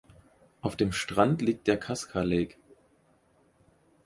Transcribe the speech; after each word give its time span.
Auf 0.61 0.75
dem 0.75 0.93
Strand 0.93 1.43
liegt 1.43 1.67
der 1.67 1.77
Kaska 1.77 2.23
Lake. 2.23 2.55